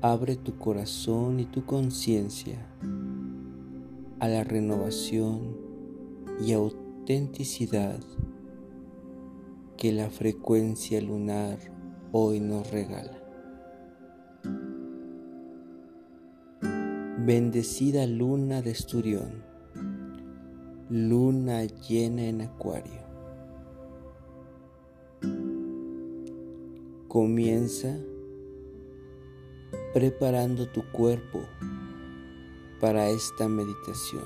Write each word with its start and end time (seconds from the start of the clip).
abre 0.00 0.36
tu 0.36 0.56
corazón 0.56 1.40
y 1.40 1.46
tu 1.46 1.64
conciencia 1.64 2.64
a 4.20 4.28
la 4.28 4.44
renovación 4.44 5.56
y 6.40 6.52
autenticidad 6.52 7.98
que 9.76 9.92
la 9.92 10.08
frecuencia 10.08 11.00
lunar 11.00 11.58
hoy 12.12 12.38
nos 12.38 12.70
regala. 12.70 13.18
Bendecida 17.26 18.06
luna 18.06 18.62
de 18.62 18.70
Esturión, 18.70 19.42
luna 20.88 21.64
llena 21.64 22.22
en 22.22 22.42
Acuario. 22.42 23.02
Comienza 27.08 27.98
preparando 29.92 30.68
tu 30.68 30.82
cuerpo 30.92 31.40
para 32.80 33.08
esta 33.08 33.48
meditación. 33.48 34.24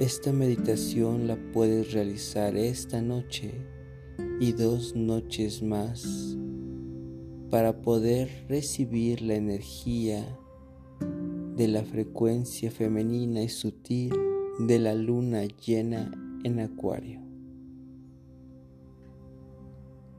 Esta 0.00 0.32
meditación 0.32 1.26
la 1.26 1.36
puedes 1.52 1.92
realizar 1.92 2.56
esta 2.56 3.00
noche 3.00 3.52
y 4.40 4.52
dos 4.52 4.94
noches 4.94 5.62
más 5.62 6.36
para 7.50 7.80
poder 7.82 8.46
recibir 8.48 9.22
la 9.22 9.34
energía 9.34 10.24
de 11.56 11.68
la 11.68 11.84
frecuencia 11.84 12.70
femenina 12.70 13.42
y 13.42 13.48
sutil 13.48 14.12
de 14.58 14.78
la 14.78 14.94
luna 14.94 15.44
llena 15.44 16.10
en 16.42 16.60
acuario. 16.60 17.20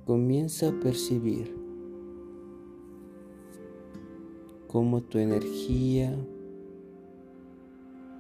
Comienza 0.06 0.70
a 0.70 0.80
percibir 0.80 1.64
cómo 4.76 5.04
tu 5.04 5.20
energía 5.20 6.14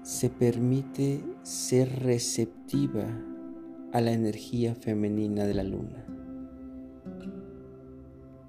se 0.03 0.29
permite 0.29 1.21
ser 1.43 2.03
receptiva 2.03 3.03
a 3.91 3.99
la 3.99 4.13
energía 4.13 4.73
femenina 4.73 5.43
de 5.43 5.53
la 5.53 5.63
luna. 5.63 6.05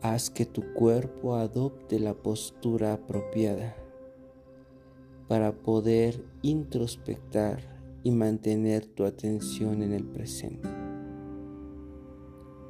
Haz 0.02 0.30
que 0.30 0.46
tu 0.46 0.72
cuerpo 0.72 1.34
adopte 1.34 1.98
la 1.98 2.14
postura 2.14 2.92
apropiada 2.92 3.74
para 5.26 5.50
poder 5.50 6.24
introspectar 6.42 7.58
y 8.04 8.12
mantener 8.12 8.86
tu 8.86 9.04
atención 9.04 9.82
en 9.82 9.90
el 9.90 10.04
presente. 10.04 10.68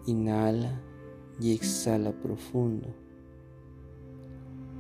Inhala 0.07 0.81
y 1.39 1.53
exhala 1.53 2.13
profundo, 2.23 2.89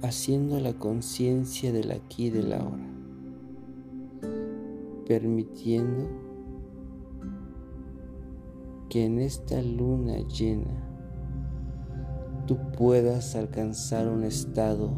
haciendo 0.02 0.60
la 0.60 0.74
conciencia 0.74 1.72
del 1.72 1.90
aquí 1.90 2.26
y 2.26 2.30
del 2.30 2.52
ahora, 2.52 2.86
permitiendo 5.06 6.08
que 8.88 9.04
en 9.04 9.18
esta 9.18 9.62
luna 9.62 10.18
llena 10.28 10.86
tú 12.46 12.58
puedas 12.76 13.34
alcanzar 13.34 14.08
un 14.08 14.24
estado 14.24 14.92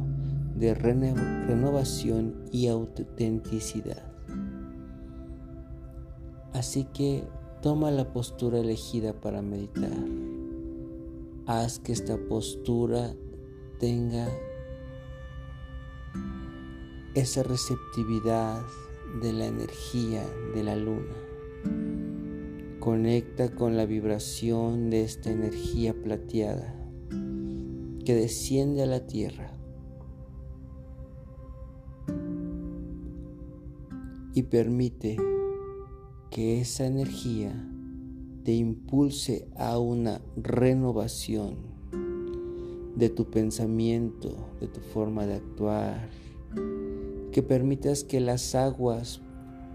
de 0.54 0.74
renovación 0.74 2.44
y 2.52 2.66
autenticidad. 2.66 4.02
Así 6.52 6.84
que 6.92 7.24
toma 7.62 7.90
la 7.90 8.12
postura 8.12 8.58
elegida 8.58 9.12
para 9.12 9.42
meditar. 9.42 9.92
Haz 11.46 11.78
que 11.78 11.92
esta 11.92 12.18
postura 12.28 13.14
tenga 13.78 14.28
esa 17.14 17.42
receptividad 17.42 18.62
de 19.22 19.32
la 19.32 19.46
energía 19.46 20.24
de 20.54 20.62
la 20.62 20.76
luna. 20.76 21.16
Conecta 22.80 23.50
con 23.54 23.76
la 23.76 23.86
vibración 23.86 24.90
de 24.90 25.02
esta 25.02 25.30
energía 25.30 25.94
plateada 25.94 26.74
que 28.04 28.14
desciende 28.14 28.82
a 28.82 28.86
la 28.86 29.06
tierra 29.06 29.52
y 34.34 34.44
permite 34.44 35.16
que 36.30 36.60
esa 36.60 36.86
energía 36.86 37.68
te 38.44 38.52
impulse 38.52 39.48
a 39.56 39.78
una 39.78 40.22
renovación 40.36 41.67
de 42.98 43.08
tu 43.10 43.30
pensamiento, 43.30 44.34
de 44.60 44.66
tu 44.66 44.80
forma 44.80 45.24
de 45.24 45.34
actuar, 45.34 46.08
que 47.30 47.44
permitas 47.44 48.02
que 48.02 48.18
las 48.18 48.56
aguas 48.56 49.20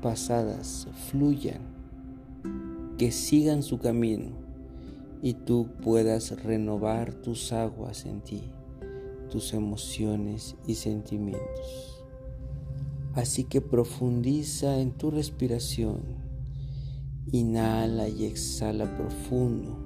pasadas 0.02 0.90
fluyan, 1.10 1.62
que 2.98 3.12
sigan 3.12 3.64
su 3.64 3.80
camino 3.80 4.32
y 5.22 5.36
tú 5.36 5.70
puedas 5.82 6.44
renovar 6.44 7.14
tus 7.14 7.54
aguas 7.54 8.06
en 8.06 8.20
ti, 8.20 8.42
tus 9.32 9.54
emociones 9.54 10.58
y 10.68 10.76
sentimientos. 10.76 12.04
Así 13.14 13.46
que 13.46 13.62
profundiza 13.62 14.80
en 14.80 14.92
tu 14.92 15.12
respiración. 15.12 16.02
Inhala 17.32 18.10
y 18.10 18.26
exhala 18.26 18.98
profundo. 18.98 19.78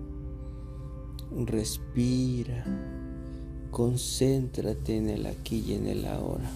Respira. 1.46 2.66
Concéntrate 3.78 4.98
en 4.98 5.08
el 5.08 5.28
aquí 5.28 5.64
y 5.68 5.74
en 5.76 5.86
el 5.86 6.08
ahora. 6.08 6.50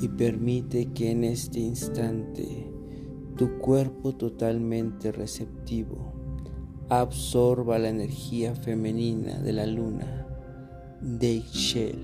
Y 0.00 0.08
permite 0.08 0.94
que 0.94 1.10
en 1.10 1.24
este 1.24 1.60
instante 1.60 2.72
tu 3.36 3.58
cuerpo 3.58 4.14
totalmente 4.14 5.12
receptivo 5.12 6.14
absorba 6.88 7.78
la 7.78 7.90
energía 7.90 8.54
femenina 8.54 9.40
de 9.40 9.52
la 9.52 9.66
luna 9.66 10.26
de 11.02 11.34
Ixchel 11.34 11.98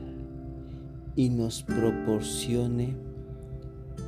y 1.17 1.31
nos 1.31 1.63
proporcione 1.63 2.97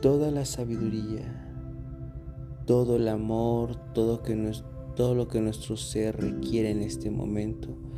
toda 0.03 0.31
la 0.31 0.45
sabiduría, 0.45 1.51
todo 2.67 2.97
el 2.97 3.09
amor, 3.09 3.77
todo 3.95 4.21
lo 5.15 5.29
que 5.29 5.41
nuestro 5.41 5.79
ser 5.79 6.21
requiere 6.21 6.73
en 6.73 6.83
este 6.83 7.11
momento 7.11 7.89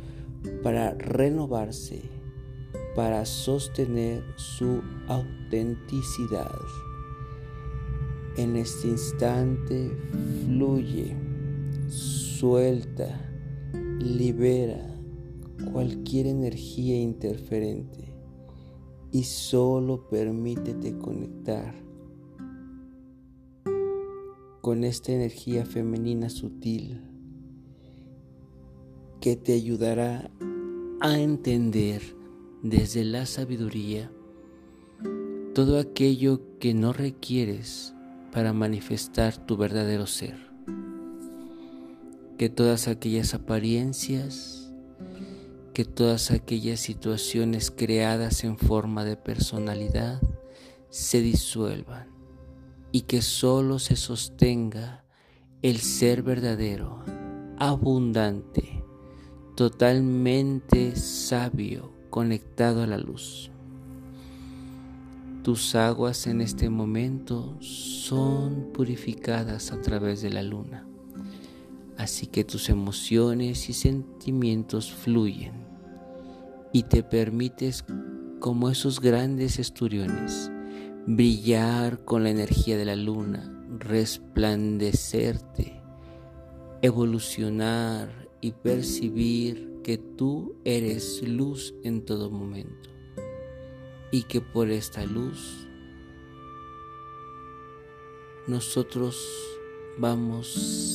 para 0.61 0.93
renovarse, 0.95 2.01
para 2.95 3.25
sostener 3.25 4.23
su 4.35 4.81
autenticidad. 5.07 6.51
En 8.37 8.55
este 8.55 8.87
instante 8.87 9.91
fluye, 10.45 11.15
suelta, 11.87 13.29
libera 13.99 14.89
cualquier 15.71 16.27
energía 16.27 16.99
interferente 16.99 18.13
y 19.11 19.23
solo 19.23 20.07
permítete 20.09 20.97
conectar 20.97 21.75
con 24.61 24.83
esta 24.83 25.11
energía 25.11 25.65
femenina 25.65 26.29
sutil 26.29 27.12
que 29.23 29.37
te 29.37 29.53
ayudará 29.53 30.29
a 30.99 31.17
entender 31.17 32.01
desde 32.61 33.05
la 33.05 33.25
sabiduría 33.25 34.11
todo 35.55 35.79
aquello 35.79 36.41
que 36.59 36.73
no 36.73 36.91
requieres 36.91 37.93
para 38.33 38.51
manifestar 38.51 39.37
tu 39.37 39.55
verdadero 39.55 40.07
ser. 40.07 40.35
Que 42.37 42.49
todas 42.49 42.89
aquellas 42.89 43.33
apariencias 43.33 44.73
que 45.73 45.85
todas 45.85 46.29
aquellas 46.29 46.81
situaciones 46.81 47.71
creadas 47.71 48.43
en 48.43 48.57
forma 48.57 49.05
de 49.05 49.15
personalidad 49.15 50.21
se 50.89 51.21
disuelvan 51.21 52.09
y 52.91 53.03
que 53.03 53.21
solo 53.21 53.79
se 53.79 53.95
sostenga 53.95 55.05
el 55.61 55.79
ser 55.79 56.23
verdadero, 56.23 57.05
abundante, 57.57 58.72
totalmente 59.55 60.95
sabio, 60.95 61.93
conectado 62.09 62.81
a 62.81 62.87
la 62.87 62.97
luz. 62.97 63.51
Tus 65.43 65.75
aguas 65.75 66.25
en 66.25 66.41
este 66.41 66.69
momento 66.69 67.55
son 67.59 68.69
purificadas 68.73 69.71
a 69.71 69.81
través 69.81 70.21
de 70.21 70.31
la 70.31 70.41
luna, 70.41 70.87
así 71.97 72.27
que 72.27 72.43
tus 72.43 72.69
emociones 72.69 73.69
y 73.69 73.73
sentimientos 73.73 74.91
fluyen 74.91 75.53
y 76.71 76.83
te 76.83 77.03
permites, 77.03 77.85
como 78.39 78.69
esos 78.69 78.99
grandes 78.99 79.59
esturiones, 79.59 80.51
brillar 81.05 82.03
con 82.03 82.23
la 82.23 82.31
energía 82.31 82.77
de 82.77 82.85
la 82.85 82.95
luna, 82.95 83.53
resplandecerte, 83.79 85.79
evolucionar 86.81 88.22
y 88.43 88.51
percibir 88.51 89.79
que 89.83 89.97
tú 89.97 90.53
eres 90.65 91.25
luz 91.25 91.73
en 91.83 92.03
todo 92.03 92.29
momento 92.29 92.89
y 94.11 94.23
que 94.23 94.41
por 94.41 94.69
esta 94.69 95.05
luz 95.05 95.65
nosotros 98.45 99.17
vamos 99.97 100.51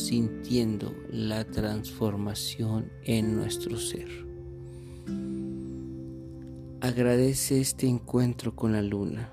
sintiendo 0.07 0.95
la 1.11 1.47
transformación 1.47 2.93
en 3.03 3.35
nuestro 3.35 3.79
ser. 3.79 4.11
Agradece 6.83 7.63
este 7.63 7.87
encuentro 7.87 8.55
con 8.55 8.73
la 8.73 8.83
luna. 8.83 9.33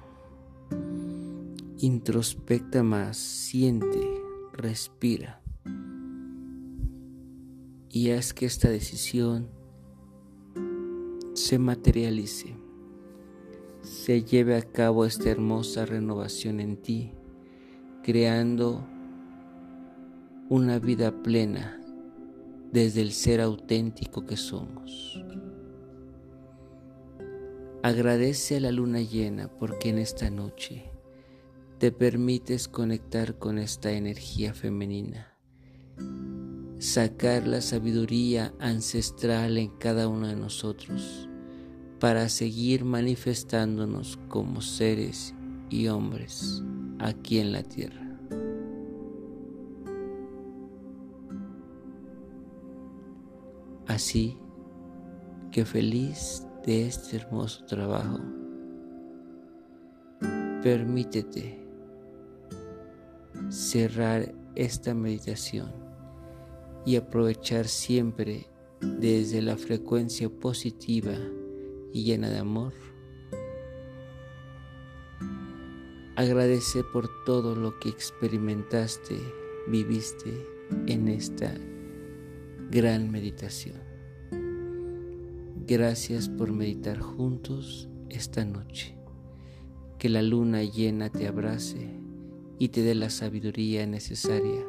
Introspecta 1.80 2.82
más, 2.82 3.18
siente, 3.18 4.00
respira 4.54 5.45
y 7.96 8.12
haz 8.12 8.34
que 8.34 8.46
esta 8.46 8.68
decisión 8.68 9.48
se 11.34 11.58
materialice, 11.58 12.54
se 13.84 14.22
lleve 14.22 14.58
a 14.58 14.64
cabo 14.64 15.06
esta 15.06 15.30
hermosa 15.30 15.86
renovación 15.86 16.60
en 16.60 16.76
ti, 16.76 17.14
creando 18.04 18.86
una 20.50 20.78
vida 20.78 21.24
plena 21.24 21.80
desde 22.74 23.00
el 23.00 23.14
ser 23.14 23.40
auténtico 23.40 24.26
que 24.26 24.36
somos. 24.36 25.24
Agradece 27.82 28.58
a 28.58 28.60
la 28.60 28.74
luna 28.74 29.00
llena 29.00 29.48
porque 29.48 29.88
en 29.88 30.00
esta 30.00 30.30
noche 30.30 30.92
te 31.78 31.94
permites 31.94 32.68
conectar 32.68 33.40
con 33.40 33.58
esta 33.58 33.94
energía 33.94 34.54
femenina 34.54 35.35
sacar 36.80 37.48
la 37.48 37.62
sabiduría 37.62 38.54
ancestral 38.60 39.58
en 39.58 39.70
cada 39.78 40.08
uno 40.08 40.28
de 40.28 40.36
nosotros 40.36 41.30
para 42.00 42.30
seguir 42.30 42.84
manifestándonos 42.84 44.20
como 44.28 44.62
seres 44.62 45.34
y 45.70 45.88
hombres 45.88 46.64
aquí 47.00 47.40
en 47.40 47.52
la 47.52 47.64
tierra. 47.64 48.02
Así 53.88 54.38
que 55.52 55.64
feliz 55.64 56.46
de 56.66 56.88
este 56.88 57.18
hermoso 57.18 57.64
trabajo, 57.66 58.20
permítete 60.62 61.64
cerrar 63.50 64.34
esta 64.56 64.94
meditación 64.94 65.85
y 66.86 66.96
aprovechar 66.96 67.68
siempre 67.68 68.48
desde 68.82 69.42
la 69.42 69.58
frecuencia 69.58 70.30
positiva 70.30 71.16
y 71.92 72.04
llena 72.04 72.30
de 72.30 72.38
amor. 72.38 72.74
Agradece 76.16 76.84
por 76.84 77.10
todo 77.26 77.56
lo 77.56 77.80
que 77.80 77.90
experimentaste, 77.90 79.18
viviste 79.68 80.48
en 80.88 81.08
esta 81.08 81.54
gran 82.72 83.12
meditación. 83.12 83.76
Gracias 85.68 86.30
por 86.30 86.54
meditar 86.54 87.00
juntos 87.00 87.90
esta 88.10 88.46
noche. 88.46 88.96
Que 89.98 90.10
la 90.10 90.22
luna 90.22 90.64
llena 90.64 91.10
te 91.10 91.28
abrace 91.28 91.90
y 92.60 92.70
te 92.70 92.82
dé 92.82 92.96
la 92.96 93.10
sabiduría 93.10 93.88
necesaria 93.88 94.64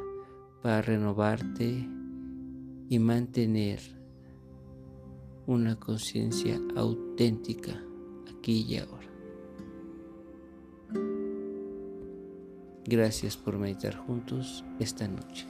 para 0.61 0.81
renovarte 0.81 1.87
y 2.89 2.99
mantener 2.99 3.79
una 5.45 5.79
conciencia 5.79 6.59
auténtica 6.75 7.81
aquí 8.29 8.65
y 8.67 8.77
ahora. 8.77 9.07
Gracias 12.85 13.35
por 13.35 13.57
meditar 13.57 13.95
juntos 13.95 14.63
esta 14.79 15.07
noche. 15.07 15.45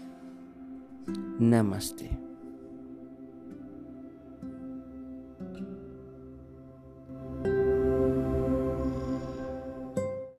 Namaste. 1.40 2.27